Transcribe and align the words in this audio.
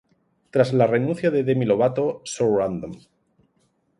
Tras 0.49 0.73
la 0.73 0.87
renuncia 0.87 1.29
de 1.29 1.43
Demi 1.43 1.63
Lovato, 1.67 2.21
So 2.25 2.51
Random! 2.57 2.95